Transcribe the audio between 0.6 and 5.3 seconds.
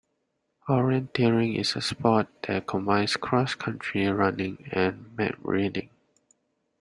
Orienteering is a sport that combines cross-country running and